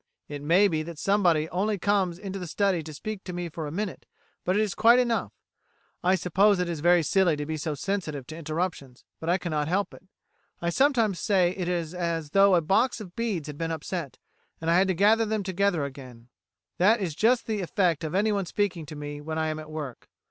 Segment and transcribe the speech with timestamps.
[0.27, 3.67] It may be that somebody only comes into the study to speak to me for
[3.67, 4.07] a minute,
[4.43, 5.31] but it is quite enough.
[6.03, 9.67] I suppose it is very silly to be so sensitive to interruptions, but I cannot
[9.67, 10.01] help it.
[10.59, 14.17] I sometimes say it is as though a box of beads had been upset,
[14.59, 16.29] and I had to gather them together again;
[16.79, 20.09] that is just the effect of anyone speaking to me when I am at work.